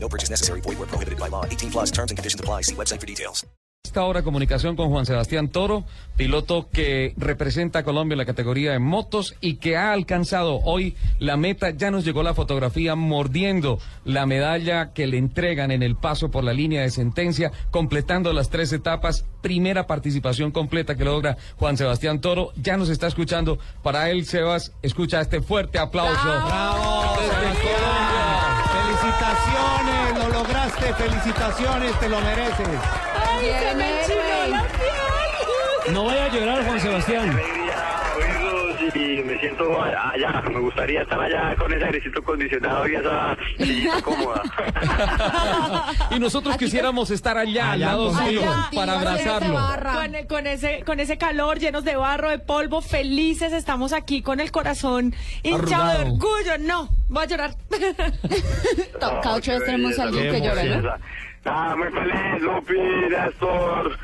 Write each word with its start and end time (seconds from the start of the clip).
No 0.00 0.08
purchase 0.08 0.30
necessary. 0.30 0.60
Void 0.62 0.78
where 0.78 0.86
prohibited 0.86 1.18
by 1.18 1.28
law. 1.28 1.44
18 1.44 1.70
plus 1.70 1.90
terms 1.90 2.10
and 2.10 2.16
conditions 2.16 2.40
apply. 2.40 2.62
See 2.62 2.74
website 2.74 3.00
for 3.00 3.06
details. 3.06 3.44
Esta 3.88 4.04
hora 4.04 4.22
comunicación 4.22 4.76
con 4.76 4.90
Juan 4.90 5.06
Sebastián 5.06 5.48
Toro, 5.48 5.84
piloto 6.14 6.68
que 6.70 7.14
representa 7.16 7.78
a 7.78 7.84
Colombia 7.84 8.14
en 8.14 8.18
la 8.18 8.26
categoría 8.26 8.72
de 8.72 8.78
motos 8.78 9.34
y 9.40 9.54
que 9.54 9.78
ha 9.78 9.92
alcanzado 9.92 10.60
hoy 10.64 10.94
la 11.18 11.38
meta. 11.38 11.70
Ya 11.70 11.90
nos 11.90 12.04
llegó 12.04 12.22
la 12.22 12.34
fotografía 12.34 12.96
mordiendo 12.96 13.78
la 14.04 14.26
medalla 14.26 14.92
que 14.92 15.06
le 15.06 15.16
entregan 15.16 15.70
en 15.70 15.82
el 15.82 15.96
paso 15.96 16.30
por 16.30 16.44
la 16.44 16.52
línea 16.52 16.82
de 16.82 16.90
sentencia, 16.90 17.50
completando 17.70 18.34
las 18.34 18.50
tres 18.50 18.74
etapas. 18.74 19.24
Primera 19.40 19.86
participación 19.86 20.50
completa 20.50 20.94
que 20.94 21.06
logra 21.06 21.38
Juan 21.56 21.78
Sebastián 21.78 22.20
Toro. 22.20 22.52
Ya 22.56 22.76
nos 22.76 22.90
está 22.90 23.06
escuchando. 23.06 23.58
Para 23.82 24.10
él, 24.10 24.26
Sebas, 24.26 24.72
escucha 24.82 25.22
este 25.22 25.40
fuerte 25.40 25.78
aplauso. 25.78 26.22
¡Bravo! 26.22 27.16
Desde 27.22 27.62
Colombia. 27.62 28.17
Felicitaciones, 30.94 31.98
lo 32.00 32.00
te 32.00 32.08
lo 32.08 32.20
mereces. 32.20 32.68
No 35.92 36.04
vaya 36.04 36.24
a 36.24 36.28
llorar, 36.28 36.64
Juan 36.64 36.80
Sebastián. 36.80 37.40
Y 38.94 39.22
me 39.22 39.38
siento 39.38 39.82
allá, 39.82 40.42
me 40.50 40.60
gustaría 40.60 41.02
estar 41.02 41.20
allá 41.20 41.54
con 41.56 41.72
ese 41.72 41.84
airecito 41.84 42.20
acondicionado 42.20 42.88
y 42.88 42.94
esa 42.94 43.36
sillita 43.56 44.02
cómoda. 44.02 44.42
y 46.10 46.18
nosotros 46.18 46.56
quisiéramos 46.56 47.10
estar 47.10 47.36
allá, 47.36 47.72
al 47.72 47.82
Allá 47.82 47.86
lado 47.92 48.14
suyo, 48.14 48.42
para 48.74 48.98
abrazarlo. 48.98 49.58
Con, 49.92 50.26
con 50.26 50.46
ese, 50.46 50.82
con 50.84 51.00
ese 51.00 51.18
calor 51.18 51.58
llenos 51.58 51.84
de 51.84 51.96
barro, 51.96 52.30
de 52.30 52.38
polvo, 52.38 52.80
felices, 52.80 53.52
estamos 53.52 53.92
aquí 53.92 54.22
con 54.22 54.40
el 54.40 54.50
corazón 54.50 55.14
hinchado 55.42 55.86
de 55.86 55.92
Arrugado. 55.98 56.14
orgullo. 56.14 56.58
No, 56.60 56.88
voy 57.08 57.24
a 57.24 57.26
llorar. 57.26 57.54
Cada 59.00 59.34
ocho 59.34 59.50
días 59.52 59.64
tenemos 59.64 59.98
alguien 59.98 60.32
que 60.32 60.40
llora, 60.40 60.64
¿no? 60.64 60.90
Ah, 61.44 61.74
muy 61.76 61.88
feliz, 61.90 62.42
Lupi, 62.42 62.74
Néstor, 63.10 63.98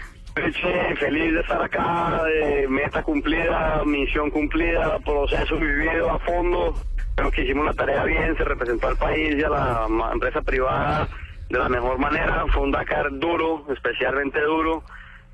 Feliz 0.98 1.32
de 1.32 1.40
estar 1.40 1.62
acá, 1.62 2.22
meta 2.68 3.02
cumplida, 3.02 3.82
misión 3.84 4.30
cumplida, 4.30 4.98
proceso 4.98 5.56
vivido 5.56 6.10
a 6.10 6.18
fondo. 6.20 6.74
Creo 7.14 7.30
que 7.30 7.42
hicimos 7.44 7.66
la 7.66 7.72
tarea 7.74 8.04
bien, 8.04 8.36
se 8.36 8.44
representó 8.44 8.88
al 8.88 8.96
país 8.96 9.36
y 9.36 9.42
a 9.44 9.48
la 9.48 9.86
empresa 10.12 10.42
privada 10.42 11.08
de 11.48 11.58
la 11.58 11.68
mejor 11.68 11.98
manera. 11.98 12.44
Fue 12.52 12.62
un 12.62 12.72
Dakar 12.72 13.06
duro, 13.18 13.64
especialmente 13.72 14.40
duro. 14.40 14.82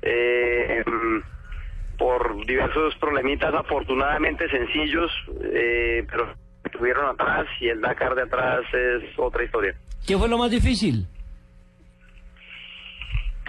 eh, 0.03 0.83
mm, 0.85 1.97
por 1.97 2.43
diversos 2.47 2.95
problemitas 2.95 3.53
afortunadamente 3.53 4.49
sencillos, 4.49 5.11
eh, 5.43 6.03
pero 6.09 6.33
estuvieron 6.63 7.05
atrás 7.05 7.45
y 7.59 7.67
el 7.67 7.79
Dakar 7.79 8.15
de 8.15 8.23
atrás 8.23 8.61
es 8.73 9.03
otra 9.19 9.43
historia. 9.43 9.75
¿Qué 10.07 10.17
fue 10.17 10.27
lo 10.27 10.39
más 10.39 10.49
difícil? 10.49 11.05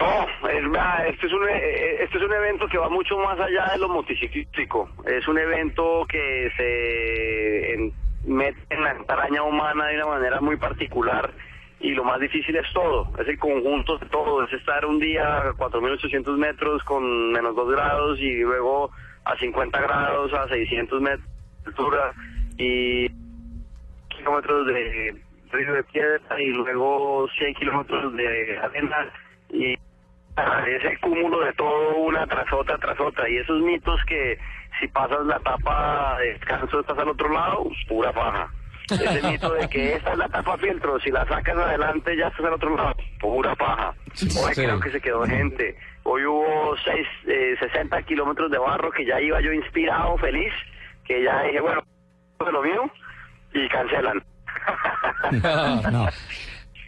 No, 0.03 0.49
es, 0.49 1.13
este, 1.13 1.27
es 1.27 1.33
un, 1.33 1.49
eh, 1.49 2.03
este 2.03 2.17
es 2.17 2.23
un 2.23 2.33
evento 2.33 2.67
que 2.67 2.77
va 2.77 2.89
mucho 2.89 3.17
más 3.17 3.39
allá 3.39 3.69
de 3.71 3.77
lo 3.79 3.89
motociclístico. 3.89 4.89
Es 5.05 5.27
un 5.27 5.37
evento 5.37 6.05
que 6.09 6.51
se 6.57 7.91
mete 8.29 8.59
en 8.69 8.83
la 8.83 8.91
entraña 8.91 9.43
humana 9.43 9.87
de 9.87 9.97
una 9.97 10.07
manera 10.07 10.41
muy 10.41 10.57
particular 10.57 11.31
y 11.83 11.91
lo 11.91 12.05
más 12.05 12.19
difícil 12.19 12.55
es 12.55 12.71
todo, 12.73 13.09
es 13.19 13.27
el 13.27 13.37
conjunto 13.37 13.97
de 13.97 14.05
todo, 14.07 14.41
es 14.45 14.53
estar 14.53 14.85
un 14.85 14.99
día 14.99 15.39
a 15.39 15.51
4.800 15.51 16.37
metros 16.37 16.81
con 16.83 17.33
menos 17.33 17.53
2 17.55 17.71
grados 17.71 18.19
y 18.19 18.37
luego 18.37 18.89
a 19.25 19.37
50 19.37 19.81
grados 19.81 20.33
a 20.33 20.47
600 20.47 21.01
metros 21.01 21.27
de 21.63 21.69
altura 21.69 22.13
y 22.57 23.09
kilómetros 24.15 24.67
de 24.67 25.21
río 25.51 25.73
de 25.73 25.83
piedra 25.83 26.41
y 26.41 26.53
luego 26.53 27.27
100 27.37 27.53
kilómetros 27.55 28.13
de 28.15 28.57
arena 28.59 29.11
y 29.49 29.75
ese 30.67 30.97
cúmulo 30.99 31.41
de 31.41 31.53
todo 31.53 31.97
una 31.97 32.25
tras 32.25 32.51
otra 32.51 32.77
tras 32.77 32.99
otra 32.99 33.29
y 33.29 33.37
esos 33.37 33.61
mitos 33.61 33.99
que 34.07 34.37
si 34.79 34.87
pasas 34.87 35.25
la 35.25 35.37
etapa 35.37 36.17
de 36.19 36.33
descanso 36.33 36.79
estás 36.79 36.97
al 36.97 37.09
otro 37.09 37.29
lado, 37.29 37.63
pues, 37.63 37.77
pura 37.87 38.11
paja. 38.11 38.49
Ese 38.89 39.21
mito 39.27 39.53
de 39.53 39.67
que 39.69 39.95
esta 39.95 40.11
es 40.11 40.17
la 40.17 40.25
etapa 40.25 40.57
filtro, 40.57 40.99
si 40.99 41.09
la 41.09 41.25
sacas 41.25 41.55
adelante 41.55 42.17
ya 42.17 42.27
estás 42.27 42.45
al 42.45 42.53
otro 42.53 42.75
lado, 42.75 42.95
pura 43.19 43.55
paja. 43.55 43.93
Hoy 44.43 44.53
creo 44.53 44.79
que 44.79 44.91
se 44.91 44.99
quedó 45.01 45.23
gente. 45.25 45.77
Hoy 46.03 46.25
hubo 46.25 46.75
seis, 46.83 47.07
eh, 47.27 47.55
60 47.59 48.01
kilómetros 48.03 48.51
de 48.51 48.57
barro 48.57 48.91
que 48.91 49.05
ya 49.05 49.21
iba 49.21 49.39
yo 49.39 49.53
inspirado, 49.53 50.17
feliz, 50.17 50.51
que 51.05 51.23
ya 51.23 51.43
dije, 51.43 51.61
bueno, 51.61 51.81
de 52.45 52.51
lo 52.51 52.61
mío, 52.61 52.91
y 53.53 53.67
cancelan. 53.69 54.23
No. 55.91 56.07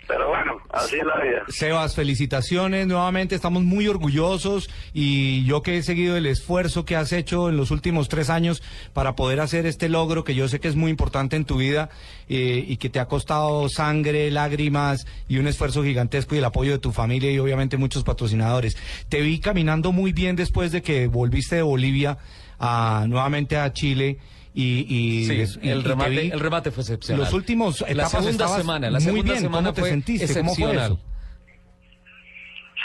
Pero 0.07 0.27
bueno, 0.29 0.57
así 0.71 0.97
es 0.97 1.05
la 1.05 1.21
vida. 1.21 1.43
Sebas, 1.47 1.95
felicitaciones 1.95 2.85
nuevamente, 2.85 3.33
estamos 3.33 3.63
muy 3.63 3.87
orgullosos 3.87 4.69
y 4.93 5.43
yo 5.45 5.63
que 5.63 5.77
he 5.77 5.83
seguido 5.83 6.15
el 6.15 6.27
esfuerzo 6.27 6.85
que 6.85 6.95
has 6.95 7.11
hecho 7.11 7.49
en 7.49 7.57
los 7.57 7.71
últimos 7.71 8.07
tres 8.07 8.29
años 8.29 8.61
para 8.93 9.15
poder 9.15 9.39
hacer 9.39 9.65
este 9.65 9.89
logro 9.89 10.23
que 10.23 10.35
yo 10.35 10.47
sé 10.47 10.59
que 10.59 10.67
es 10.67 10.75
muy 10.75 10.91
importante 10.91 11.35
en 11.35 11.45
tu 11.45 11.57
vida 11.57 11.89
eh, 12.29 12.63
y 12.67 12.77
que 12.77 12.89
te 12.89 12.99
ha 12.99 13.07
costado 13.07 13.67
sangre, 13.69 14.29
lágrimas 14.29 15.07
y 15.27 15.37
un 15.37 15.47
esfuerzo 15.47 15.83
gigantesco 15.83 16.35
y 16.35 16.37
el 16.37 16.45
apoyo 16.45 16.71
de 16.71 16.79
tu 16.79 16.91
familia 16.91 17.31
y 17.31 17.39
obviamente 17.39 17.77
muchos 17.77 18.03
patrocinadores. 18.03 18.77
Te 19.09 19.21
vi 19.21 19.39
caminando 19.39 19.91
muy 19.91 20.11
bien 20.11 20.35
después 20.35 20.71
de 20.71 20.81
que 20.81 21.07
volviste 21.07 21.55
de 21.55 21.61
Bolivia 21.63 22.17
a, 22.59 23.05
nuevamente 23.07 23.57
a 23.57 23.73
Chile. 23.73 24.19
Y, 24.57 24.85
y, 24.87 25.25
Sí, 25.25 25.59
y- 25.61 25.67
y 25.67 25.71
el 25.71 25.83
te 25.83 25.89
remate, 25.89 26.09
vi- 26.11 26.31
el 26.31 26.39
remate 26.39 26.71
fue 26.71 26.81
excepcional. 26.81 27.25
Los 27.25 27.33
últimos 27.33 27.81
la 27.81 27.87
etapas 27.89 28.11
segunda 28.23 28.47
semana, 28.47 28.87
la 28.89 28.99
muy 28.99 29.01
segunda 29.01 29.31
bien. 29.33 29.43
semana 29.43 29.71
¿Cómo 29.73 29.83
te 29.83 29.89
sentiste? 29.89 30.27
¿Cómo 30.33 30.55
fue 30.55 30.63
excepcional. 30.65 30.91
eso? 30.93 31.01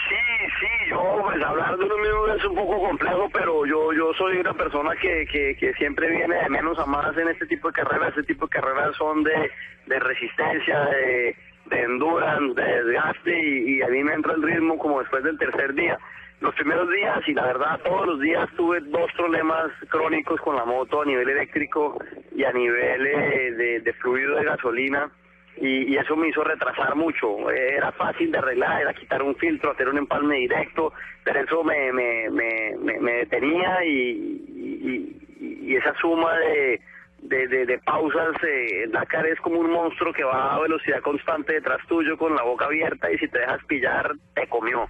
Sí, 0.08 0.16
sí, 0.60 0.90
yo, 0.90 1.20
pues 1.22 1.42
hablar 1.44 1.76
de 1.78 1.84
uno 1.84 1.96
mismo 1.98 2.26
es 2.36 2.44
un 2.44 2.54
poco 2.56 2.80
complejo, 2.80 3.28
pero 3.32 3.64
yo 3.66 3.92
yo 3.92 4.12
soy 4.18 4.38
una 4.38 4.54
persona 4.54 4.90
que, 5.00 5.24
que, 5.30 5.56
que 5.56 5.72
siempre 5.74 6.10
viene 6.10 6.34
de 6.34 6.48
menos 6.48 6.78
a 6.78 6.86
más 6.86 7.16
en 7.16 7.28
este 7.28 7.46
tipo 7.46 7.68
de 7.68 7.74
carreras. 7.74 8.08
Este 8.10 8.24
tipo 8.34 8.46
de 8.46 8.50
carreras 8.50 8.96
son 8.96 9.22
de, 9.22 9.50
de 9.86 9.98
resistencia, 10.00 10.80
de, 10.86 11.36
de 11.70 11.82
endurance, 11.82 12.60
de 12.60 12.84
desgaste, 12.84 13.40
y, 13.40 13.78
y 13.78 13.82
a 13.82 13.88
mí 13.88 14.04
me 14.04 14.12
entra 14.14 14.34
el 14.34 14.42
ritmo 14.42 14.78
como 14.78 15.00
después 15.00 15.24
del 15.24 15.38
tercer 15.38 15.74
día. 15.74 15.98
Los 16.40 16.54
primeros 16.54 16.88
días, 16.88 17.20
y 17.26 17.34
la 17.34 17.46
verdad 17.46 17.80
todos 17.84 18.06
los 18.06 18.20
días 18.20 18.48
tuve 18.56 18.80
dos 18.80 19.12
problemas 19.12 19.70
crónicos 19.90 20.40
con 20.40 20.56
la 20.56 20.64
moto 20.64 21.02
a 21.02 21.04
nivel 21.04 21.28
eléctrico 21.28 21.98
y 22.34 22.44
a 22.44 22.52
nivel 22.52 23.06
eh, 23.06 23.80
de, 23.82 23.92
fluido 23.94 24.36
de 24.36 24.44
gasolina 24.44 25.10
y, 25.58 25.92
y 25.92 25.96
eso 25.98 26.16
me 26.16 26.28
hizo 26.28 26.42
retrasar 26.42 26.94
mucho. 26.96 27.50
Eh, 27.50 27.74
Era 27.76 27.92
fácil 27.92 28.32
de 28.32 28.38
arreglar, 28.38 28.80
era 28.80 28.94
quitar 28.94 29.22
un 29.22 29.36
filtro, 29.36 29.72
hacer 29.72 29.88
un 29.90 29.98
empalme 29.98 30.36
directo, 30.36 30.94
pero 31.24 31.40
eso 31.40 31.62
me, 31.62 31.92
me, 31.92 32.30
me, 32.30 32.98
me, 32.98 33.12
detenía 33.12 33.84
y 33.84 35.76
esa 35.76 35.94
suma 36.00 36.36
de, 36.38 36.80
de, 37.22 37.46
de, 37.48 37.66
de 37.66 37.78
pausas, 37.78 38.34
eh, 38.42 38.86
Dakar 38.90 39.26
es 39.26 39.40
como 39.40 39.60
un 39.60 39.70
monstruo 39.70 40.12
que 40.12 40.24
va 40.24 40.54
a 40.54 40.60
velocidad 40.60 41.00
constante 41.02 41.54
detrás 41.54 41.78
tuyo 41.86 42.16
con 42.16 42.34
la 42.34 42.42
boca 42.42 42.66
abierta 42.66 43.10
y 43.10 43.18
si 43.18 43.28
te 43.28 43.38
dejas 43.38 43.64
pillar, 43.66 44.12
te 44.34 44.46
comió. 44.48 44.88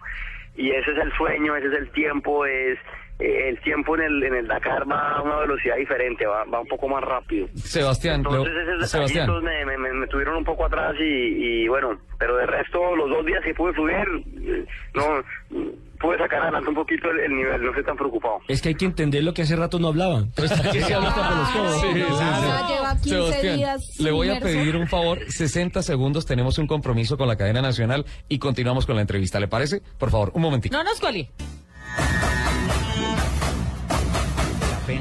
Y 0.56 0.70
ese 0.70 0.92
es 0.92 0.98
el 0.98 1.12
sueño, 1.12 1.56
ese 1.56 1.68
es 1.68 1.74
el 1.74 1.90
tiempo, 1.90 2.44
es 2.46 2.78
el 3.20 3.60
tiempo 3.60 3.96
en 3.96 4.02
el, 4.02 4.22
en 4.22 4.34
el 4.34 4.46
Dakar 4.48 4.90
va 4.90 5.16
a 5.16 5.22
una 5.22 5.36
velocidad 5.40 5.76
diferente, 5.76 6.26
va, 6.26 6.44
va 6.44 6.60
un 6.60 6.66
poco 6.68 6.88
más 6.88 7.02
rápido. 7.02 7.48
Sebastián, 7.54 8.16
Entonces 8.16 8.52
esos 8.76 8.90
Sebastián. 8.90 9.28
me, 9.42 9.64
me, 9.64 9.76
me- 9.78 9.92
me 9.92 10.06
tuvieron 10.06 10.36
un 10.36 10.44
poco 10.44 10.64
atrás 10.66 10.94
y, 10.98 11.04
y 11.64 11.68
bueno, 11.68 11.98
pero 12.18 12.36
de 12.36 12.46
resto 12.46 12.96
los 12.96 13.08
dos 13.10 13.24
días 13.26 13.40
que 13.44 13.52
pude 13.54 13.74
subir, 13.74 13.96
eh, 14.42 14.64
no 14.94 15.02
pude 16.00 16.16
sacar 16.16 16.40
adelante 16.42 16.68
un 16.70 16.74
poquito 16.74 17.10
el, 17.10 17.20
el 17.20 17.36
nivel, 17.36 17.62
no 17.62 17.68
estoy 17.70 17.84
tan 17.84 17.96
preocupado. 17.96 18.38
Es 18.48 18.62
que 18.62 18.70
hay 18.70 18.74
que 18.74 18.86
entender 18.86 19.22
lo 19.22 19.34
que 19.34 19.42
hace 19.42 19.54
rato 19.56 19.78
no 19.78 19.88
hablaban. 19.88 20.24
Entonces, 20.24 20.58
¿qué 20.72 20.80
se 20.80 20.94
habla? 20.94 21.12
Sí, 21.12 21.88
sí, 21.92 22.02
sí. 22.02 22.24
Ya 22.24 22.68
lleva 22.68 22.92
15 22.94 23.08
Sebastián, 23.10 23.56
días 23.56 24.00
le 24.00 24.10
voy 24.10 24.30
a 24.30 24.40
pedir 24.40 24.76
un 24.76 24.86
favor, 24.88 25.18
60 25.28 25.82
segundos, 25.82 26.24
tenemos 26.24 26.56
un 26.58 26.66
compromiso 26.66 27.18
con 27.18 27.28
la 27.28 27.36
cadena 27.36 27.60
nacional 27.60 28.06
y 28.28 28.38
continuamos 28.38 28.86
con 28.86 28.96
la 28.96 29.02
entrevista, 29.02 29.38
¿le 29.40 29.48
parece? 29.48 29.82
Por 29.98 30.10
favor, 30.10 30.30
un 30.34 30.40
momentito. 30.42 30.74
No 30.76 30.82
nos 30.84 30.98
cuelgue. 31.00 31.28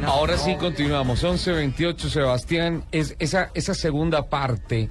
Ahora 0.09 0.39
sí 0.39 0.56
continuamos, 0.56 1.23
11.28, 1.23 2.09
Sebastián, 2.09 2.83
es 2.91 3.15
esa, 3.19 3.51
esa 3.53 3.75
segunda 3.75 4.27
parte 4.27 4.89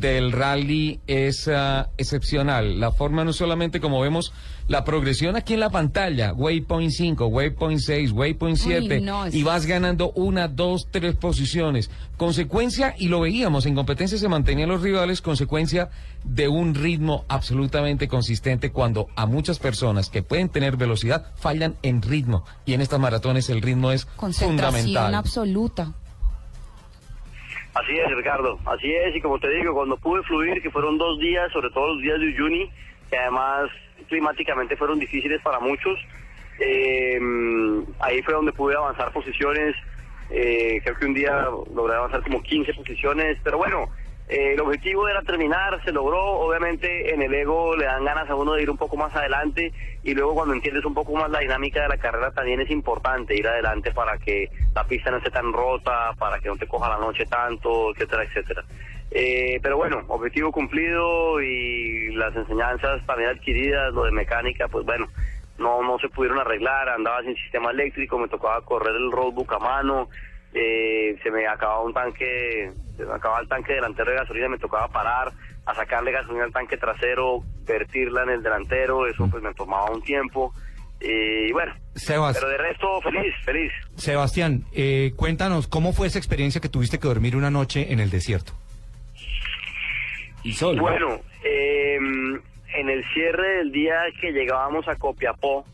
del 0.00 0.32
rally 0.32 1.00
es 1.06 1.48
ah, 1.48 1.88
excepcional. 1.98 2.80
La 2.80 2.92
forma 2.92 3.24
no 3.24 3.32
solamente 3.32 3.80
como 3.80 4.00
vemos 4.00 4.32
la 4.68 4.84
progresión 4.84 5.36
aquí 5.36 5.54
en 5.54 5.60
la 5.60 5.70
pantalla, 5.70 6.32
waypoint 6.32 6.90
5, 6.92 7.26
waypoint 7.26 7.80
6, 7.80 8.12
waypoint 8.12 8.56
7, 8.56 9.00
no, 9.00 9.26
es- 9.26 9.34
y 9.34 9.42
vas 9.42 9.66
ganando 9.66 10.12
una, 10.12 10.48
dos, 10.48 10.86
tres 10.90 11.16
posiciones. 11.16 11.90
Consecuencia, 12.16 12.94
y 12.96 13.08
lo 13.08 13.20
veíamos, 13.20 13.66
en 13.66 13.74
competencia 13.74 14.16
se 14.16 14.28
mantenían 14.28 14.68
los 14.68 14.80
rivales, 14.80 15.20
consecuencia 15.20 15.90
de 16.24 16.46
un 16.46 16.74
ritmo 16.74 17.24
absolutamente 17.28 18.06
consistente 18.06 18.70
cuando 18.70 19.08
a 19.16 19.26
muchas 19.26 19.58
personas 19.58 20.08
que 20.08 20.22
pueden 20.22 20.48
tener 20.48 20.76
velocidad 20.76 21.26
fallan 21.34 21.74
en 21.82 22.00
ritmo. 22.00 22.44
Y 22.64 22.74
en 22.74 22.80
estas 22.80 23.00
maratones 23.00 23.50
el 23.50 23.60
ritmo 23.60 23.90
es 23.90 24.04
Concentración 24.04 24.58
fundamental. 24.82 25.14
absoluta. 25.16 25.92
Así 27.74 27.98
es, 27.98 28.14
Ricardo, 28.14 28.58
así 28.66 28.92
es, 28.92 29.16
y 29.16 29.20
como 29.20 29.38
te 29.38 29.48
digo, 29.48 29.72
cuando 29.72 29.96
pude 29.96 30.22
fluir, 30.24 30.60
que 30.60 30.70
fueron 30.70 30.98
dos 30.98 31.18
días, 31.18 31.50
sobre 31.52 31.70
todo 31.70 31.94
los 31.94 32.02
días 32.02 32.20
de 32.20 32.26
Uyuni, 32.26 32.70
que 33.10 33.16
además 33.16 33.70
climáticamente 34.08 34.76
fueron 34.76 34.98
difíciles 34.98 35.40
para 35.40 35.58
muchos, 35.58 35.98
eh, 36.58 37.18
ahí 38.00 38.22
fue 38.22 38.34
donde 38.34 38.52
pude 38.52 38.76
avanzar 38.76 39.10
posiciones, 39.12 39.74
eh, 40.28 40.80
creo 40.84 40.98
que 40.98 41.06
un 41.06 41.14
día 41.14 41.48
logré 41.74 41.96
avanzar 41.96 42.22
como 42.22 42.42
15 42.42 42.74
posiciones, 42.74 43.38
pero 43.42 43.56
bueno, 43.56 43.88
eh, 44.32 44.54
el 44.54 44.60
objetivo 44.60 45.06
era 45.08 45.20
terminar, 45.20 45.78
se 45.84 45.92
logró, 45.92 46.18
obviamente 46.22 47.12
en 47.12 47.20
el 47.20 47.34
ego 47.34 47.76
le 47.76 47.84
dan 47.84 48.02
ganas 48.02 48.30
a 48.30 48.34
uno 48.34 48.54
de 48.54 48.62
ir 48.62 48.70
un 48.70 48.78
poco 48.78 48.96
más 48.96 49.14
adelante 49.14 49.70
y 50.02 50.14
luego 50.14 50.32
cuando 50.32 50.54
entiendes 50.54 50.86
un 50.86 50.94
poco 50.94 51.12
más 51.12 51.30
la 51.30 51.40
dinámica 51.40 51.82
de 51.82 51.88
la 51.88 51.98
carrera 51.98 52.30
también 52.30 52.58
es 52.62 52.70
importante 52.70 53.36
ir 53.36 53.46
adelante 53.46 53.92
para 53.92 54.16
que 54.16 54.48
la 54.74 54.84
pista 54.84 55.10
no 55.10 55.18
esté 55.18 55.30
tan 55.30 55.52
rota, 55.52 56.14
para 56.18 56.38
que 56.38 56.48
no 56.48 56.56
te 56.56 56.66
coja 56.66 56.88
la 56.88 56.96
noche 56.96 57.26
tanto, 57.26 57.90
etcétera, 57.90 58.24
etcétera. 58.24 58.64
Eh, 59.10 59.60
pero 59.62 59.76
bueno, 59.76 60.02
objetivo 60.08 60.50
cumplido 60.50 61.42
y 61.42 62.14
las 62.14 62.34
enseñanzas 62.34 63.04
también 63.04 63.28
adquiridas, 63.28 63.92
lo 63.92 64.04
de 64.04 64.12
mecánica, 64.12 64.66
pues 64.68 64.86
bueno, 64.86 65.08
no 65.58 65.82
no 65.82 65.98
se 65.98 66.08
pudieron 66.08 66.38
arreglar, 66.38 66.88
andaba 66.88 67.20
sin 67.20 67.36
sistema 67.36 67.70
eléctrico, 67.70 68.18
me 68.18 68.28
tocaba 68.28 68.62
correr 68.62 68.96
el 68.96 69.12
roadbook 69.12 69.52
a 69.52 69.58
mano, 69.58 70.08
eh, 70.54 71.18
se 71.22 71.30
me 71.30 71.46
acababa 71.46 71.82
un 71.82 71.94
tanque, 71.94 72.72
se 73.02 73.08
me 73.08 73.14
acababa 73.14 73.40
el 73.40 73.48
tanque 73.48 73.72
delantero 73.72 74.12
de 74.12 74.16
gasolina, 74.18 74.48
me 74.48 74.58
tocaba 74.58 74.86
parar 74.88 75.32
a 75.66 75.74
sacarle 75.74 76.12
gasolina 76.12 76.44
al 76.44 76.52
tanque 76.52 76.76
trasero, 76.76 77.42
vertirla 77.66 78.22
en 78.22 78.30
el 78.30 78.42
delantero, 78.42 79.06
eso 79.08 79.26
pues 79.28 79.42
me 79.42 79.52
tomaba 79.54 79.90
un 79.90 80.02
tiempo. 80.02 80.52
eh, 81.00 81.46
y 81.48 81.52
bueno, 81.52 81.74
Sebas, 81.96 82.36
pero 82.38 82.48
de 82.48 82.58
resto 82.58 83.00
feliz, 83.00 83.34
feliz. 83.44 83.72
Sebastián, 83.96 84.64
eh, 84.72 85.12
cuéntanos 85.16 85.66
cómo 85.66 85.92
fue 85.92 86.06
esa 86.06 86.18
experiencia 86.18 86.60
que 86.60 86.68
tuviste 86.68 87.00
que 87.00 87.08
dormir 87.08 87.34
una 87.34 87.50
noche 87.50 87.92
en 87.92 87.98
el 87.98 88.08
desierto. 88.10 88.52
Y 90.44 90.52
sol. 90.52 90.78
Bueno, 90.78 91.20
eh, 91.44 91.96
en 91.96 92.88
el 92.88 93.04
cierre 93.14 93.58
del 93.58 93.72
día 93.72 93.94
que 94.20 94.30
llegábamos 94.32 94.86
a 94.88 94.94
Copiapó, 94.96 95.64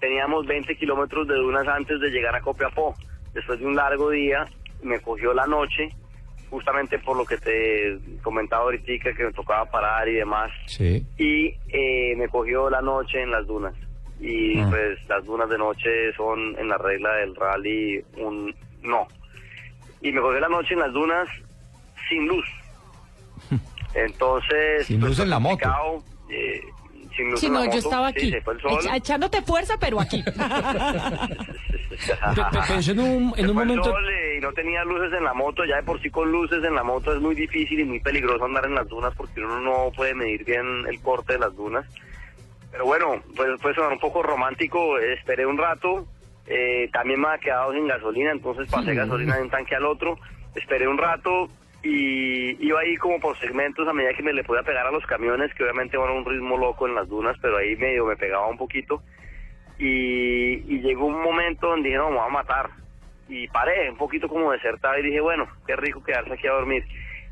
teníamos 0.00 0.46
20 0.46 0.76
kilómetros 0.76 1.26
de 1.26 1.34
dunas 1.34 1.66
antes 1.66 2.00
de 2.00 2.10
llegar 2.10 2.34
a 2.36 2.40
Copiapó. 2.40 2.94
Después 3.34 3.58
de 3.58 3.66
un 3.66 3.74
largo 3.76 4.10
día, 4.10 4.44
me 4.82 5.00
cogió 5.00 5.34
la 5.34 5.46
noche, 5.46 5.88
justamente 6.50 6.98
por 6.98 7.16
lo 7.16 7.24
que 7.24 7.36
te 7.38 7.98
comentaba 8.22 8.62
ahorita, 8.64 9.12
que 9.14 9.24
me 9.24 9.32
tocaba 9.32 9.64
parar 9.66 10.08
y 10.08 10.14
demás. 10.14 10.50
Sí. 10.66 11.04
Y 11.18 11.54
eh, 11.68 12.14
me 12.16 12.28
cogió 12.28 12.68
la 12.70 12.80
noche 12.80 13.20
en 13.22 13.30
las 13.30 13.46
dunas. 13.46 13.74
Y 14.20 14.58
Ah. 14.60 14.66
pues 14.70 14.98
las 15.08 15.24
dunas 15.24 15.48
de 15.48 15.58
noche 15.58 16.12
son 16.16 16.58
en 16.58 16.68
la 16.68 16.78
regla 16.78 17.12
del 17.16 17.34
rally 17.36 18.04
un 18.16 18.54
no. 18.82 19.06
Y 20.00 20.10
me 20.12 20.20
cogió 20.20 20.40
la 20.40 20.48
noche 20.48 20.74
en 20.74 20.80
las 20.80 20.92
dunas 20.92 21.28
sin 22.08 22.26
luz. 22.28 22.46
Entonces... 23.94 24.86
Sin 24.86 25.00
pues, 25.00 25.10
luz 25.10 25.16
fue 25.18 25.24
en 25.24 25.30
la 25.30 25.38
moto. 25.38 26.04
eh, 26.30 26.60
sin 27.18 27.30
luz 27.30 27.40
Sí, 27.40 27.46
en 27.46 27.54
la 27.54 27.64
no, 27.66 27.72
yo 27.72 27.78
estaba 27.78 28.06
aquí, 28.08 28.32
fue 28.44 28.54
echándote 28.94 29.42
fuerza, 29.42 29.74
pero 29.78 30.00
aquí. 30.00 30.22
Pe- 31.88 32.42
pe- 32.52 32.58
pensó 32.68 32.92
en 32.92 33.00
un, 33.00 33.34
en 33.36 33.44
fue 33.46 33.54
momento. 33.54 33.84
sol, 33.84 34.08
eh, 34.08 34.36
y 34.38 34.40
no 34.40 34.52
tenía 34.52 34.84
luces 34.84 35.12
en 35.12 35.24
la 35.24 35.34
moto, 35.34 35.64
ya 35.64 35.76
de 35.76 35.82
por 35.82 36.00
sí 36.00 36.10
con 36.10 36.30
luces 36.30 36.62
en 36.62 36.74
la 36.74 36.82
moto 36.84 37.12
es 37.12 37.20
muy 37.20 37.34
difícil 37.34 37.80
y 37.80 37.84
muy 37.84 37.98
peligroso 38.00 38.44
andar 38.44 38.64
en 38.66 38.74
las 38.74 38.86
dunas 38.88 39.12
porque 39.16 39.40
uno 39.44 39.58
no 39.60 39.90
puede 39.96 40.14
medir 40.14 40.44
bien 40.44 40.64
el 40.88 41.00
corte 41.02 41.32
de 41.34 41.40
las 41.40 41.54
dunas. 41.56 41.84
Pero 42.70 42.84
bueno, 42.84 43.20
pues 43.34 43.48
puede 43.60 43.74
sonar 43.74 43.92
un 43.92 43.98
poco 43.98 44.22
romántico, 44.22 44.98
eh, 44.98 45.14
esperé 45.14 45.44
un 45.46 45.58
rato, 45.58 46.06
eh, 46.46 46.88
también 46.92 47.20
me 47.20 47.26
había 47.28 47.40
quedado 47.40 47.72
sin 47.72 47.88
gasolina, 47.88 48.30
entonces 48.30 48.70
pasé 48.70 48.94
gasolina 48.94 49.36
de 49.36 49.42
un 49.42 49.50
tanque 49.50 49.74
al 49.74 49.86
otro, 49.86 50.18
esperé 50.54 50.86
un 50.86 50.98
rato 50.98 51.48
y 51.82 52.66
iba 52.66 52.80
ahí 52.80 52.96
como 52.96 53.20
por 53.20 53.38
segmentos 53.38 53.86
a 53.86 53.92
medida 53.92 54.12
que 54.14 54.22
me 54.22 54.32
le 54.32 54.42
podía 54.44 54.62
pegar 54.62 54.86
a 54.86 54.90
los 54.90 55.06
camiones, 55.06 55.54
que 55.54 55.62
obviamente 55.62 55.96
van 55.96 56.08
a 56.10 56.12
un 56.14 56.24
ritmo 56.24 56.56
loco 56.56 56.88
en 56.88 56.94
las 56.94 57.08
dunas, 57.08 57.36
pero 57.40 57.56
ahí 57.56 57.76
medio 57.76 58.04
me 58.04 58.16
pegaba 58.16 58.48
un 58.48 58.58
poquito. 58.58 59.02
Y, 59.78 60.56
llegó 60.80 61.06
un 61.06 61.22
momento 61.22 61.68
donde 61.68 61.88
dije, 61.88 61.98
no, 61.98 62.10
me 62.10 62.16
voy 62.16 62.26
a 62.26 62.30
matar. 62.30 62.70
Y 63.28 63.46
paré, 63.48 63.90
un 63.90 63.96
poquito 63.96 64.28
como 64.28 64.50
desertado, 64.50 64.98
y 64.98 65.02
dije, 65.02 65.20
bueno, 65.20 65.46
qué 65.66 65.76
rico 65.76 66.02
quedarse 66.02 66.32
aquí 66.32 66.46
a 66.48 66.52
dormir. 66.52 66.84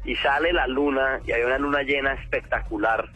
Y 0.05 0.15
sale 0.17 0.53
la 0.53 0.67
luna, 0.69 1.21
y 1.27 1.33
hay 1.33 1.43
una 1.43 1.59
luna 1.59 1.83
llena 1.83 2.13
espectacular. 2.13 3.09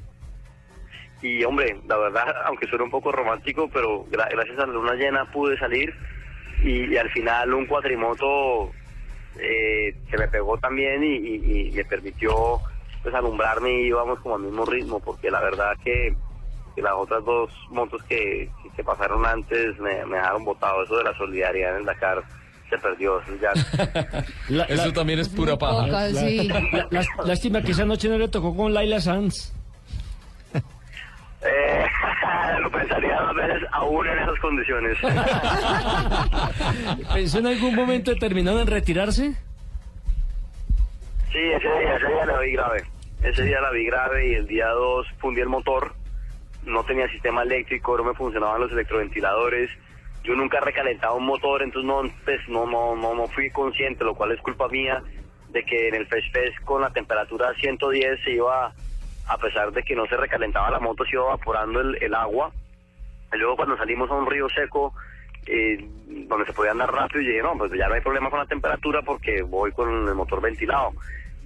Y 1.22 1.44
hombre, 1.44 1.76
la 1.86 1.96
verdad, 1.96 2.34
aunque 2.46 2.66
suena 2.66 2.84
un 2.84 2.90
poco 2.90 3.12
romántico, 3.12 3.70
pero 3.72 4.04
gra- 4.06 4.30
gracias 4.30 4.58
a 4.58 4.66
la 4.66 4.72
luna 4.72 4.94
llena 4.94 5.30
pude 5.30 5.56
salir. 5.58 5.94
Y, 6.64 6.92
y 6.92 6.96
al 6.96 7.10
final 7.10 7.54
un 7.54 7.66
cuatrimoto 7.66 8.72
eh, 9.38 9.94
se 10.10 10.16
me 10.18 10.28
pegó 10.28 10.56
también 10.58 11.02
y, 11.04 11.16
y- 11.16 11.68
y 11.68 11.70
me 11.72 11.84
permitió 11.84 12.60
pues 13.02 13.14
alumbrarme 13.14 13.70
y 13.82 13.86
íbamos 13.88 14.18
como 14.20 14.36
al 14.36 14.42
mismo 14.42 14.64
ritmo, 14.66 15.00
porque 15.00 15.30
la 15.30 15.40
verdad 15.40 15.72
que, 15.84 16.14
que 16.74 16.82
las 16.82 16.92
otras 16.94 17.24
dos 17.24 17.50
motos 17.70 18.02
que, 18.04 18.50
que- 18.62 18.70
que 18.76 18.84
pasaron 18.84 19.24
antes 19.24 19.78
me, 19.78 20.04
me 20.06 20.16
dejaron 20.16 20.44
botado. 20.44 20.82
Eso 20.84 20.96
de 20.98 21.04
la 21.04 21.16
solidaridad 21.16 21.70
en 21.72 21.76
el 21.78 21.84
Dakar 21.86 22.22
se 22.68 22.76
perdió. 22.78 23.20
Eso 23.22 23.32
ya 23.40 23.52
La- 24.48 24.64
Eso 24.64 24.86
la- 24.88 24.92
también 24.92 25.18
es 25.20 25.28
pura 25.28 25.56
paja. 25.56 25.84
Poca, 25.86 26.08
sí. 26.10 26.48
la- 26.48 26.86
la- 26.90 27.06
lástima 27.24 27.62
que 27.62 27.72
esa 27.72 27.84
noche 27.86 28.08
no 28.08 28.18
le 28.18 28.28
tocó 28.28 28.54
con 28.54 28.74
Laila 28.74 29.00
Sanz. 29.00 29.52
Eh, 31.42 31.86
lo 32.58 32.70
pensaría 32.70 33.20
dos 33.20 33.34
veces 33.34 33.62
aún 33.72 34.06
en 34.06 34.18
esas 34.18 34.38
condiciones. 34.40 34.98
¿Pensó 37.14 37.38
en 37.38 37.46
algún 37.46 37.74
momento 37.74 38.10
determinado 38.10 38.60
en 38.60 38.66
retirarse? 38.66 39.34
Sí, 41.32 41.38
ese 41.38 41.68
día, 41.78 41.96
ese 41.96 42.06
día 42.06 42.26
la 42.26 42.40
vi 42.40 42.52
grave. 42.52 42.84
Ese 43.22 43.42
día 43.44 43.60
la 43.60 43.70
vi 43.70 43.86
grave 43.86 44.28
y 44.28 44.34
el 44.34 44.46
día 44.46 44.68
2 44.68 45.06
fundí 45.18 45.40
el 45.40 45.48
motor. 45.48 45.94
No 46.64 46.84
tenía 46.84 47.08
sistema 47.08 47.42
eléctrico, 47.42 47.96
no 47.96 48.04
me 48.04 48.14
funcionaban 48.14 48.60
los 48.60 48.72
electroventiladores. 48.72 49.70
Yo 50.24 50.34
nunca 50.34 50.58
he 50.58 50.60
recalentado 50.60 51.16
un 51.16 51.26
motor, 51.26 51.62
entonces 51.62 51.86
no, 51.86 52.02
pues, 52.24 52.40
no, 52.48 52.66
no, 52.66 52.96
no, 52.96 53.14
no 53.14 53.28
fui 53.28 53.50
consciente, 53.50 54.04
lo 54.04 54.14
cual 54.14 54.32
es 54.32 54.40
culpa 54.40 54.68
mía 54.68 55.02
de 55.52 55.64
que 55.64 55.88
en 55.88 55.94
el 55.94 56.06
Fresh 56.06 56.30
Fest 56.32 56.58
con 56.64 56.82
la 56.82 56.90
temperatura 56.90 57.54
110 57.54 58.20
se 58.22 58.32
iba, 58.32 58.72
a 59.26 59.38
pesar 59.38 59.72
de 59.72 59.82
que 59.82 59.94
no 59.94 60.06
se 60.06 60.16
recalentaba 60.16 60.70
la 60.70 60.80
moto, 60.80 61.04
se 61.04 61.12
iba 61.12 61.24
evaporando 61.24 61.80
el, 61.80 62.14
agua. 62.14 62.50
Y 63.32 63.38
luego 63.38 63.56
cuando 63.56 63.76
salimos 63.76 64.10
a 64.10 64.14
un 64.14 64.26
río 64.26 64.48
seco, 64.48 64.92
eh, 65.46 65.78
donde 66.28 66.46
se 66.46 66.52
podía 66.52 66.72
andar 66.72 66.92
rápido, 66.92 67.20
yo 67.20 67.28
dije, 67.28 67.42
no, 67.42 67.56
pues 67.56 67.72
ya 67.72 67.88
no 67.88 67.94
hay 67.94 68.00
problema 68.00 68.30
con 68.30 68.38
la 68.38 68.46
temperatura 68.46 69.02
porque 69.02 69.42
voy 69.42 69.72
con 69.72 70.08
el 70.08 70.14
motor 70.14 70.40
ventilado. 70.40 70.92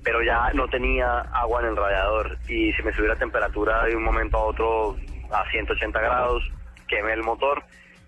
Pero 0.03 0.23
ya 0.23 0.51
no 0.53 0.69
tenía 0.69 1.21
agua 1.33 1.61
en 1.63 1.69
el 1.69 1.77
radiador 1.77 2.37
y 2.49 2.73
se 2.73 2.83
me 2.83 2.93
subió 2.93 3.09
la 3.09 3.17
temperatura 3.17 3.85
de 3.85 3.97
un 3.97 4.05
momento 4.05 4.37
a 4.37 4.45
otro 4.45 4.97
a 5.31 5.51
180 5.51 6.01
grados, 6.01 6.43
quemé 6.89 7.13
el 7.13 7.23
motor. 7.23 7.63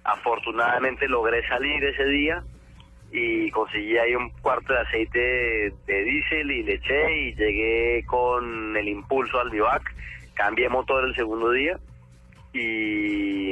Afortunadamente 0.04 1.08
logré 1.08 1.46
salir 1.48 1.82
ese 1.84 2.04
día 2.04 2.42
y 3.12 3.50
conseguí 3.50 3.96
ahí 3.98 4.14
un 4.14 4.30
cuarto 4.42 4.72
de 4.72 4.80
aceite 4.80 5.72
de 5.86 6.04
diésel 6.04 6.50
y 6.50 6.62
le 6.62 6.74
eché 6.74 7.16
y 7.16 7.34
llegué 7.34 8.04
con 8.06 8.76
el 8.76 8.88
impulso 8.88 9.40
al 9.40 9.50
bivac. 9.50 9.94
Cambié 10.34 10.68
motor 10.68 11.04
el 11.04 11.14
segundo 11.14 11.50
día 11.50 11.78
y, 12.52 13.45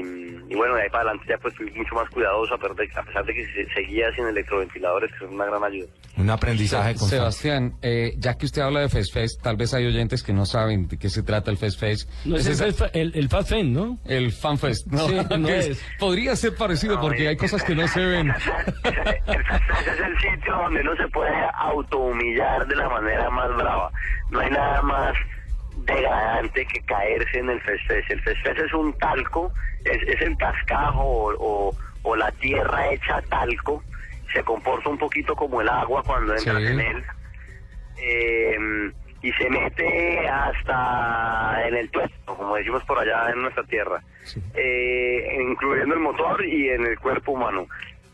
y 0.55 0.57
bueno, 0.57 0.77
de 0.77 0.83
ahí 0.83 0.89
para 0.89 1.03
adelante 1.11 1.27
ya 1.29 1.37
pues 1.39 1.55
fui 1.57 1.69
mucho 1.73 1.95
más 1.97 2.09
cuidadoso 2.11 2.55
a 2.55 2.59
pesar 2.59 2.77
de, 2.77 2.89
a 2.95 3.03
pesar 3.03 3.25
de 3.27 3.35
que 3.35 3.45
se- 3.47 3.75
seguía 3.75 4.13
sin 4.15 4.27
electroventiladores, 4.27 5.11
que 5.13 5.19
son 5.19 5.35
una 5.35 5.47
gran 5.47 5.65
ayuda. 5.65 5.89
Un 6.17 6.31
aprendizaje 6.31 6.91
constante. 6.95 7.17
Sebastián, 7.17 7.75
eh, 7.83 8.15
ya 8.19 8.35
que 8.39 8.47
usted 8.47 8.63
habla 8.63 8.81
de 8.81 8.89
Fest 8.89 9.13
Fest, 9.13 9.43
tal 9.43 9.57
vez 9.57 9.75
hay 9.75 9.85
oyentes 9.87 10.23
que 10.23 10.33
no 10.33 10.47
saben 10.47 10.87
de 10.87 10.97
qué 10.99 11.11
se 11.11 11.23
trata 11.25 11.51
el 11.51 11.57
Fest 11.59 11.81
Fest. 11.81 12.09
No 12.25 12.37
es 12.37 12.47
Es 12.47 12.61
el, 12.61 12.69
esa- 12.69 12.85
Fest- 12.87 12.91
el, 12.95 13.13
el 13.17 13.29
Fast 13.29 13.51
Fan, 13.51 13.73
¿no? 13.73 13.99
el 14.05 14.31
Fan 14.33 14.59
Fest. 14.59 14.87
No, 14.87 15.09
Sí, 15.09 15.15
no 15.39 15.49
es. 15.49 15.83
Podría 15.99 16.37
ser 16.37 16.55
parecido 16.55 16.95
No, 16.97 17.01
porque 17.03 17.27
hay 17.29 17.37
cosas 17.37 17.63
que 17.65 17.75
no 17.75 17.89
se 17.89 18.01
ven. 18.05 18.31
Ese 18.85 19.91
es 19.91 20.01
el 20.01 20.17
sitio 20.19 20.55
donde 20.57 20.85
no 20.85 20.95
se 20.97 21.09
puede 21.09 21.35
autohumillar 21.59 22.67
de 22.67 22.77
la 22.77 22.89
manera 22.89 23.29
más 23.31 23.49
brava. 23.57 23.91
No 24.31 24.41
hay 24.41 24.51
nada 24.51 24.83
más 24.83 25.15
degradante 25.85 26.67
que 26.67 26.81
caerse 26.83 27.39
en 27.39 27.51
el 27.51 27.61
festez. 27.61 28.05
El 28.11 28.21
festez 28.23 28.59
es 28.59 28.73
un 28.75 28.93
talco, 28.99 29.53
es, 29.85 30.03
es 30.09 30.21
el 30.23 30.37
cascajo 30.37 31.03
o, 31.03 31.35
o- 31.69 31.77
o 32.03 32.17
la 32.17 32.31
tierra 32.33 32.91
hecha 32.93 33.21
talco. 33.23 33.83
Se 34.33 34.43
comporta 34.43 34.89
un 34.91 34.99
poquito 34.99 35.35
como 35.37 35.61
el 35.61 35.69
agua 35.69 36.03
cuando 36.05 36.35
entras 36.35 36.59
Sí. 36.63 36.67
en 36.67 36.81
él. 36.81 37.05
Eh, 37.99 38.91
y 39.23 39.33
se 39.33 39.49
mete 39.49 40.29
hasta 40.29 41.67
en 41.67 41.75
el 41.77 41.89
tuesto, 41.91 42.37
como 42.37 42.57
decimos 42.57 42.85
por 42.85 42.99
allá 42.99 43.31
en 43.31 43.41
nuestra 43.41 43.65
tierra, 43.65 44.03
eh, 44.55 45.39
incluyendo 45.41 45.95
el 45.95 46.01
motor 46.01 46.45
y 46.45 46.69
en 46.69 46.85
el 46.87 46.99
cuerpo 46.99 47.33
humano. 47.33 47.67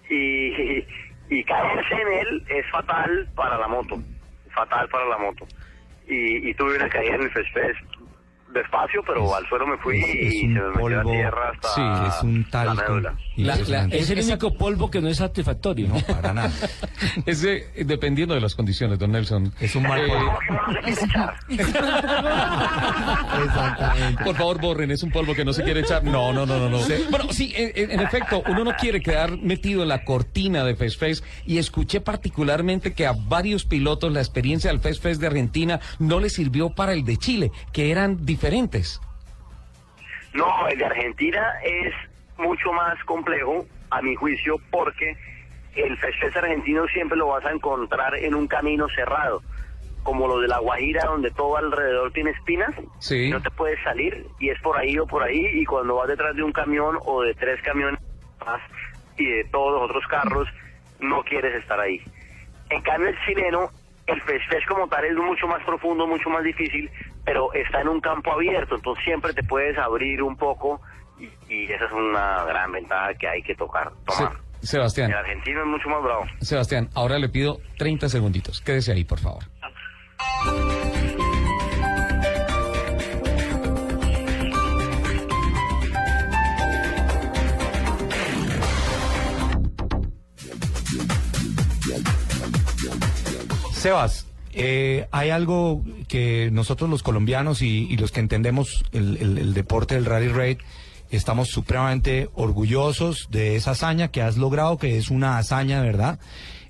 Y, 0.08 0.84
y 1.28 1.44
caerse 1.44 1.94
en 1.94 2.12
él 2.12 2.44
es 2.48 2.64
fatal 2.70 3.28
para 3.34 3.58
la 3.58 3.66
moto, 3.66 3.96
fatal 4.54 4.88
para 4.88 5.06
la 5.06 5.18
moto. 5.18 5.46
Y, 6.10 6.50
y 6.50 6.54
tuve 6.54 6.76
una 6.76 6.88
caída 6.88 7.14
en 7.14 7.22
el 7.22 7.30
Fest 7.30 7.54
despacio, 8.52 9.02
pero 9.06 9.34
al 9.34 9.46
suelo 9.48 9.66
me 9.66 9.76
fui 9.78 9.98
Es- 10.00 10.14
y 10.14 10.26
es 10.26 10.32
se 10.40 10.46
me 10.46 10.60
metió 10.60 10.88
la 10.88 11.02
polvo, 11.02 11.10
tierra 11.12 11.50
hasta 11.54 11.68
sí, 11.74 11.82
Es 12.16 12.22
un 12.22 12.40
la 12.42 12.50
talco. 12.50 12.82
médula. 12.92 13.14
La- 13.36 13.44
la- 13.46 13.52
impresionante. 13.52 13.98
Es 13.98 14.10
el 14.10 14.18
único 14.20 14.54
polvo 14.54 14.90
que 14.90 15.00
no 15.00 15.08
es 15.08 15.16
satisfactorio. 15.18 15.88
No, 15.88 16.00
para 16.00 16.32
nada. 16.34 16.50
Ese, 17.26 17.68
dependiendo 17.84 18.34
de 18.34 18.40
las 18.40 18.54
condiciones, 18.54 18.98
don 18.98 19.12
Nelson. 19.12 19.52
Es 19.60 19.74
un 19.76 19.84
mal 19.84 20.00
Eh, 20.00 20.08
polvo. 20.08 20.38
¿Cómo 20.46 20.60
que 20.64 20.80
no 20.90 20.96
se 20.96 21.06
quiere 21.06 21.06
echar? 21.06 21.34
Exactamente. 23.44 24.24
Por 24.24 24.36
favor, 24.36 24.60
borren, 24.60 24.90
es 24.90 25.02
un 25.02 25.10
polvo 25.10 25.34
que 25.34 25.44
no 25.44 25.52
se 25.52 25.62
quiere 25.62 25.80
echar. 25.80 26.04
No, 26.04 26.32
no, 26.32 26.44
no, 26.46 26.58
no. 26.58 26.68
no. 26.68 26.78
Bueno, 27.10 27.32
sí, 27.32 27.52
en, 27.56 27.72
en- 27.74 27.90
en 27.92 28.00
efecto, 28.00 28.42
uno 28.48 28.64
no 28.64 28.72
quiere 28.74 29.00
quedar 29.00 29.36
metido 29.38 29.82
en 29.82 29.88
la 29.88 30.04
cortina 30.04 30.64
de 30.64 30.74
Fest 30.74 30.98
Fest 30.98 31.24
y 31.46 31.58
escuché 31.58 32.00
particularmente 32.00 32.92
que 32.92 33.06
a 33.06 33.12
varios 33.12 33.64
pilotos 33.64 34.12
la 34.12 34.20
experiencia 34.20 34.70
del 34.70 34.80
Fest 34.80 35.02
Fest 35.02 35.20
de 35.20 35.26
Argentina 35.26 35.80
no 35.98 36.20
les 36.20 36.34
sirvió 36.34 36.70
para 36.70 36.92
el 36.92 37.04
de 37.04 37.16
Chile, 37.16 37.52
que 37.72 37.90
eran 37.90 38.16
diferentes. 38.26 38.39
No, 40.34 40.68
el 40.68 40.78
de 40.78 40.84
Argentina 40.86 41.54
es 41.64 41.92
mucho 42.38 42.72
más 42.72 43.02
complejo, 43.04 43.66
a 43.90 44.00
mi 44.02 44.14
juicio, 44.14 44.56
porque 44.70 45.16
el 45.74 45.96
Fest 45.98 46.36
argentino 46.36 46.86
siempre 46.88 47.18
lo 47.18 47.28
vas 47.28 47.44
a 47.44 47.50
encontrar 47.50 48.14
en 48.14 48.34
un 48.34 48.46
camino 48.46 48.88
cerrado, 48.88 49.42
como 50.04 50.26
lo 50.28 50.38
de 50.40 50.48
la 50.48 50.58
Guajira, 50.58 51.04
donde 51.06 51.30
todo 51.32 51.56
alrededor 51.56 52.12
tiene 52.12 52.30
espinas, 52.30 52.70
Sí. 53.00 53.28
no 53.30 53.42
te 53.42 53.50
puedes 53.50 53.82
salir, 53.82 54.26
y 54.38 54.50
es 54.50 54.60
por 54.62 54.78
ahí 54.78 54.98
o 54.98 55.06
por 55.06 55.22
ahí, 55.22 55.44
y 55.54 55.64
cuando 55.64 55.96
vas 55.96 56.08
detrás 56.08 56.34
de 56.36 56.42
un 56.42 56.52
camión 56.52 56.98
o 57.04 57.22
de 57.22 57.34
tres 57.34 57.60
camiones 57.62 58.00
más 58.46 58.60
y 59.18 59.26
de 59.26 59.44
todos 59.44 59.72
los 59.72 59.90
otros 59.90 60.06
carros, 60.06 60.48
no 61.00 61.22
quieres 61.24 61.54
estar 61.60 61.78
ahí. 61.80 62.00
En 62.70 62.80
cambio, 62.82 63.08
el 63.10 63.18
chileno, 63.26 63.70
el 64.06 64.20
festejo 64.22 64.74
como 64.74 64.88
tal 64.88 65.04
es 65.04 65.16
mucho 65.16 65.46
más 65.48 65.62
profundo, 65.64 66.06
mucho 66.06 66.30
más 66.30 66.44
difícil, 66.44 66.88
pero 67.30 67.52
está 67.54 67.80
en 67.80 67.86
un 67.86 68.00
campo 68.00 68.32
abierto, 68.32 68.74
entonces 68.74 69.04
siempre 69.04 69.32
te 69.32 69.44
puedes 69.44 69.78
abrir 69.78 70.20
un 70.20 70.36
poco 70.36 70.80
y, 71.16 71.26
y 71.48 71.66
esa 71.70 71.84
es 71.84 71.92
una 71.92 72.42
gran 72.42 72.72
ventaja 72.72 73.14
que 73.14 73.28
hay 73.28 73.40
que 73.40 73.54
tocar, 73.54 73.92
Se- 74.08 74.16
tomar. 74.18 74.32
Sebastián, 74.60 75.12
El 75.12 75.16
argentino 75.16 75.60
es 75.60 75.66
mucho 75.66 75.88
más 75.88 76.02
bravo. 76.02 76.24
Sebastián, 76.40 76.88
ahora 76.92 77.20
le 77.20 77.28
pido 77.28 77.60
30 77.78 78.08
segunditos. 78.08 78.60
Quédese 78.62 78.90
ahí, 78.90 79.04
por 79.04 79.20
favor. 79.20 79.44
Sebas, 93.72 94.26
eh, 94.52 95.06
hay 95.10 95.30
algo 95.30 95.82
que 96.08 96.50
nosotros 96.52 96.90
los 96.90 97.02
colombianos 97.02 97.62
y, 97.62 97.96
los 97.96 98.10
que 98.12 98.20
entendemos 98.20 98.84
el, 98.92 99.16
el- 99.18 99.54
deporte 99.54 99.94
del 99.94 100.04
rally 100.06 100.28
raid 100.28 100.58
estamos 101.10 101.48
supremamente 101.48 102.28
orgullosos 102.34 103.28
de 103.30 103.56
esa 103.56 103.72
hazaña 103.72 104.08
que 104.08 104.22
has 104.22 104.36
logrado, 104.36 104.78
que 104.78 104.96
es 104.96 105.10
una 105.10 105.38
hazaña, 105.38 105.82
¿verdad? 105.82 106.18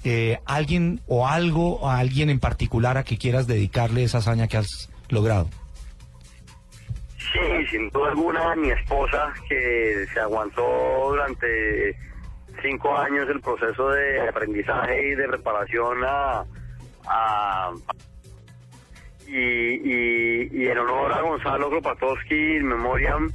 Eh, 0.05 0.39
¿Alguien 0.47 1.01
o 1.07 1.29
algo, 1.29 1.89
a 1.89 1.99
alguien 1.99 2.31
en 2.31 2.41
particular 2.41 2.97
a 2.97 3.05
que 3.05 3.19
quieras 3.19 3.47
dedicarle 3.47 4.03
esa 4.05 4.19
hazaña 4.19 4.49
que 4.49 4.57
has 4.57 4.89
logrado? 5.11 5.49
Sí, 7.19 7.67
sin 7.71 7.91
duda 7.91 8.11
alguna, 8.11 8.57
mi 8.57 8.71
esposa, 8.71 9.33
que 9.49 10.07
se 10.13 10.21
aguantó 10.21 10.63
durante 11.11 11.97
cinco 12.63 12.97
años 12.97 13.29
el 13.29 13.41
proceso 13.41 13.91
de 13.91 14.29
aprendizaje 14.29 15.09
y 15.13 15.15
de 15.15 15.29
preparación 15.29 15.99
a... 16.05 16.45
a- 17.07 17.73
y, 19.27 19.33
y, 19.37 20.67
en 20.69 20.79
honor 20.79 21.13
a 21.13 21.21
Gonzalo 21.21 21.71
Kropatowski, 21.71 22.57
in 22.57 22.67
memoriam, 22.67 23.31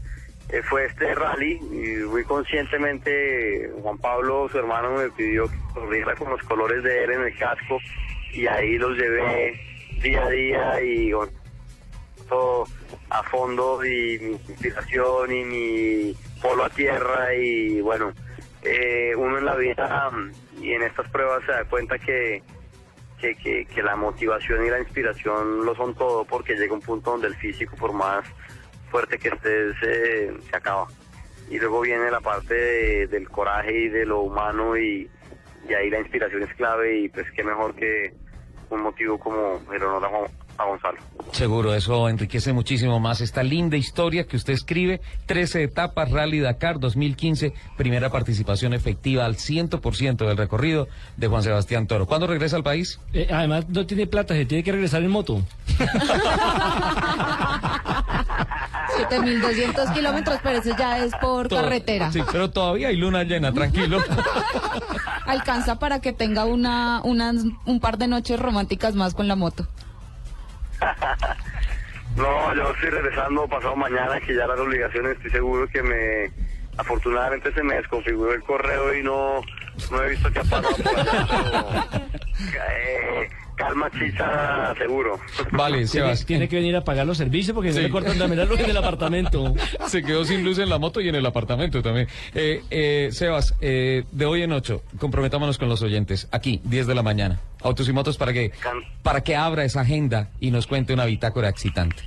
eh, 0.50 0.62
fue 0.64 0.86
este 0.86 1.16
rally 1.16 1.54
y 1.72 2.04
muy 2.08 2.24
conscientemente 2.26 3.72
Juan 3.82 3.98
Pablo, 3.98 4.48
su 4.52 4.58
hermano, 4.60 4.92
me 4.98 5.10
pidió 5.12 5.48
que 5.48 5.56
corriera 5.74 6.16
con 6.16 6.30
los 6.30 6.42
colores 6.44 6.84
de 6.84 7.04
él 7.04 7.12
en 7.12 7.22
el 7.22 7.38
casco 7.38 7.80
y 8.34 8.46
ahí 8.48 8.78
los 8.78 8.98
llevé 8.98 9.60
día 10.04 10.24
a 10.24 10.30
día 10.30 10.84
y 10.84 11.12
todo 12.28 12.66
a 13.10 13.24
fondo 13.24 13.84
y 13.86 14.20
mi 14.20 14.32
inspiración 14.32 15.32
y 15.32 15.44
mi 15.46 16.16
polo 16.42 16.66
a 16.66 16.70
tierra 16.70 17.34
y 17.34 17.80
bueno, 17.82 18.12
eh, 18.64 19.14
uno 19.16 19.38
en 19.38 19.46
la 19.46 19.56
vida 19.56 20.12
y 20.62 20.74
en 20.74 20.84
estas 20.84 21.10
pruebas 21.10 21.44
se 21.46 21.52
da 21.54 21.64
cuenta 21.66 21.98
que, 21.98 22.44
que, 23.20 23.36
que, 23.36 23.66
que 23.66 23.82
la 23.84 23.96
motivación 23.96 24.66
y 24.66 24.70
la 24.70 24.80
inspiración 24.80 25.66
lo 25.66 25.76
son 25.76 25.96
todo 25.96 26.26
porque 26.26 26.56
llega 26.56 26.74
un 26.74 26.82
punto 26.82 27.12
donde 27.12 27.28
el 27.28 27.36
físico 27.36 27.76
por 27.78 27.94
más 27.94 28.26
fuerte 28.92 29.18
que 29.18 29.30
estés 29.30 29.76
eh, 29.84 30.34
se 30.50 30.56
acaba. 30.56 30.88
Y 31.50 31.60
luego 31.60 31.82
viene 31.82 32.10
la 32.12 32.22
parte 32.22 32.54
de- 32.54 33.08
del 33.08 33.30
coraje 33.30 33.72
y 33.72 33.90
de 33.90 34.06
lo 34.06 34.22
humano 34.22 34.78
y, 34.78 35.10
y 35.70 35.74
ahí 35.74 35.90
la 35.90 36.00
inspiración 36.00 36.44
es 36.44 36.54
clave 36.56 36.98
y 37.00 37.10
pues 37.10 37.26
qué 37.32 37.44
mejor 37.44 37.76
que 37.76 38.14
un 38.70 38.82
motivo 38.82 39.20
como 39.20 39.62
el 39.72 39.84
honor 39.84 40.06
a, 40.06 40.10
Juan- 40.10 40.32
a 40.58 40.64
Gonzalo. 40.66 40.98
Seguro, 41.32 41.74
eso 41.74 42.08
enriquece 42.08 42.54
muchísimo 42.54 43.00
más 43.00 43.20
esta 43.22 43.44
linda 43.44 43.76
historia 43.78 44.26
que 44.26 44.38
usted 44.38 44.54
escribe. 44.54 45.02
13 45.26 45.64
etapas, 45.64 46.10
Rally 46.12 46.40
Dakar 46.40 46.80
2015, 46.80 47.54
primera 47.78 48.10
participación 48.10 48.74
efectiva 48.74 49.26
al 49.26 49.36
100% 49.36 50.28
del 50.28 50.38
recorrido 50.38 50.88
de 51.18 51.28
Juan 51.28 51.44
Sebastián 51.44 51.88
Toro. 51.88 52.06
¿Cuándo 52.06 52.28
regresa 52.28 52.56
al 52.56 52.64
país? 52.64 53.00
Eh, 53.14 53.28
además, 53.32 53.68
no 53.70 53.86
tiene 53.86 54.08
plata, 54.08 54.34
se 54.34 54.46
tiene 54.46 54.64
que 54.64 54.72
regresar 54.72 55.04
en 55.04 55.10
moto. 55.12 55.42
7.200 58.98 59.94
kilómetros, 59.94 60.40
pero 60.42 60.60
eso 60.60 60.76
ya 60.78 61.00
es 61.04 61.12
por 61.22 61.48
Todo- 61.48 61.62
carretera. 61.62 62.12
Sí, 62.12 62.22
pero 62.32 62.50
todavía 62.50 62.88
hay 62.90 62.96
luna 62.96 63.24
llena, 63.24 63.52
tranquilo. 63.52 64.00
Alcanza 65.26 65.80
para 65.80 66.00
que 66.02 66.14
tenga 66.14 66.46
una, 66.46 67.02
unas, 67.04 67.44
un 67.66 67.80
par 67.80 67.98
de 67.98 68.08
noches 68.08 68.40
románticas 68.40 68.96
más 68.96 69.14
con 69.16 69.28
la 69.28 69.36
moto. 69.36 69.68
No, 72.15 72.55
yo 72.55 72.72
estoy 72.72 72.91
regresando 72.91 73.46
pasado 73.48 73.75
mañana, 73.75 74.22
que 74.22 74.36
ya 74.36 74.48
las 74.48 74.58
obligaciones 74.58 75.17
estoy 75.17 75.32
seguro 75.32 75.67
que 75.67 75.84
me... 75.84 76.32
Afortunadamente 76.77 77.53
se 77.53 77.63
me 77.63 77.75
desconfiguró 77.75 78.34
el 78.34 78.44
correo 78.44 78.94
y 78.94 79.03
no, 79.03 79.41
no 79.91 80.03
he 80.03 80.10
visto 80.10 80.32
que 80.32 80.39
ha 80.39 80.44
pasado 80.44 80.75
por 80.75 81.00
allá, 81.00 81.27
pero, 81.29 82.12
eh, 82.70 83.29
calma 83.56 83.90
chicha 83.92 84.74
seguro. 84.78 85.20
Vale, 85.52 85.76
Tiene, 85.78 85.88
Sebas. 85.88 86.26
tiene 86.26 86.48
que 86.48 86.58
venir 86.58 86.76
a 86.76 86.84
pagar 86.84 87.06
los 87.06 87.18
servicios 87.18 87.54
porque 87.56 87.72
Sí. 87.72 87.78
no 87.78 87.84
le 87.84 87.90
cortan 87.90 88.18
la 88.20 88.46
luz 88.46 88.60
en 88.60 88.70
el 88.70 88.78
apartamento. 88.78 89.54
Se 89.88 90.04
quedó 90.04 90.26
sin 90.26 90.44
luz 90.44 90.60
en 90.60 90.70
la 90.70 90.78
moto 90.78 91.02
y 91.02 91.10
en 91.10 91.16
el 91.16 91.26
apartamento 91.26 91.82
también. 91.82 92.08
Eh, 92.34 92.62
eh, 92.70 93.10
Sebas, 93.12 93.56
eh, 93.62 94.04
de 94.12 94.26
hoy 94.26 94.44
en 94.44 94.52
ocho, 94.52 94.82
comprometámonos 95.00 95.58
con 95.58 95.70
los 95.70 95.82
oyentes. 95.82 96.28
Aquí, 96.32 96.62
10 96.64 96.88
de 96.88 96.96
la 96.96 97.04
mañana. 97.04 97.40
Autos 97.62 97.88
y 97.90 97.94
motos 97.94 98.18
para 98.18 98.34
que, 98.34 98.52
para 99.04 99.22
que 99.22 99.36
abra 99.36 99.64
esa 99.64 99.82
agenda 99.82 100.30
y 100.40 100.52
nos 100.52 100.68
cuente 100.68 100.94
una 100.94 101.06
bitácora 101.06 101.50
excitante. 101.50 102.04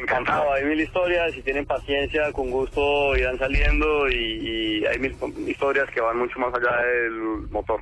Encantado, 0.00 0.52
hay 0.52 0.64
mil 0.64 0.80
historias, 0.80 1.32
si 1.32 1.42
tienen 1.42 1.64
paciencia, 1.64 2.32
con 2.32 2.50
gusto 2.50 3.16
irán 3.16 3.38
saliendo 3.38 4.08
y, 4.08 4.80
y 4.82 4.86
hay 4.86 4.98
mil 4.98 5.14
historias 5.46 5.88
que 5.90 6.00
van 6.00 6.18
mucho 6.18 6.38
más 6.40 6.52
allá 6.52 6.76
del 6.84 7.12
motor. 7.50 7.80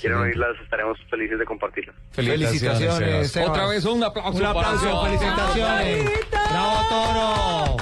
Quieren 0.00 0.18
oírlas, 0.18 0.50
estaremos 0.62 0.98
felices 1.08 1.38
de 1.38 1.44
compartirlas. 1.44 1.94
Felicitaciones, 2.12 3.30
Sebas. 3.32 3.48
Otra 3.50 3.66
vez 3.66 3.84
un 3.84 4.02
aplauso. 4.02 4.38
Un 4.38 4.44
aplauso, 4.44 4.64
para 4.64 4.78
Sebas. 4.78 5.04
felicitaciones. 5.06 6.10
¡Bravo, 6.30 6.76
Toro! 6.88 7.76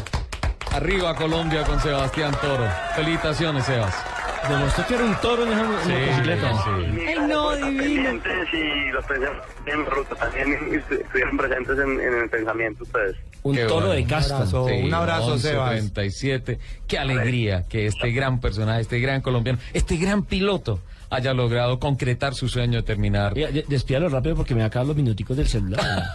Arriba 0.72 1.14
Colombia 1.16 1.64
con 1.64 1.80
Sebastián 1.80 2.32
Toro. 2.40 2.64
Felicitaciones, 2.94 3.64
Sebas. 3.64 4.04
Demostró 4.48 4.86
que 4.86 4.94
era 4.94 5.04
un 5.04 5.14
toro 5.16 5.42
en 5.44 5.52
esa 5.52 5.62
motocicleta. 5.64 6.52
sí. 6.54 7.04
Ay, 7.08 7.18
no, 7.28 7.56
divino. 7.56 8.10
Y 8.52 8.90
los 8.90 9.04
presentes 9.04 9.42
en 9.66 9.86
ruta 9.86 10.14
también 10.14 10.82
estuvieron 10.90 11.36
presentes 11.36 11.78
en, 11.78 12.00
en 12.00 12.14
el 12.22 12.30
pensamiento 12.30 12.84
ustedes. 12.84 13.16
Un 13.42 13.56
Qué 13.56 13.62
toro 13.64 13.86
bueno. 13.86 13.92
de 13.92 14.04
casta. 14.04 14.34
Un 14.36 14.42
abrazo. 14.42 14.64
un 14.64 14.94
abrazo, 14.94 15.38
Sebas. 15.38 15.70
37. 15.70 16.58
Qué 16.86 16.98
alegría 16.98 17.64
que 17.68 17.86
este 17.86 18.10
gran 18.12 18.40
personaje, 18.40 18.82
este 18.82 19.00
gran 19.00 19.20
colombiano, 19.22 19.58
este 19.72 19.96
gran 19.96 20.24
piloto 20.24 20.80
haya 21.12 21.34
logrado 21.34 21.80
concretar 21.80 22.34
su 22.34 22.48
sueño 22.48 22.78
de 22.78 22.82
terminar. 22.84 23.34
Despídalo 23.66 24.08
rápido 24.10 24.36
porque 24.36 24.54
me 24.54 24.62
acaban 24.62 24.86
los 24.88 24.96
minuticos 24.96 25.36
del 25.36 25.48
celular. 25.48 25.80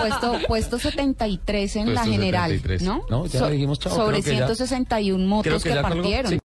Puesto, 0.00 0.38
puesto 0.46 0.78
73 0.78 1.76
en 1.76 1.94
la 1.94 2.04
general, 2.04 2.50
73. 2.50 2.82
¿no? 2.82 3.04
No, 3.10 3.26
ya 3.26 3.46
le 3.46 3.52
dijimos 3.52 3.78
chao, 3.78 3.94
Sobre 3.94 4.22
creo 4.22 4.24
que 4.24 4.30
ya- 4.40 4.46
161 4.46 5.16
Creo 5.16 5.28
motos 5.28 5.62
que 5.62 5.68
que, 5.68 5.74
ya 5.74 5.82
colgó. 5.82 5.96
partieron. 5.96 6.32
Sí. 6.32 6.38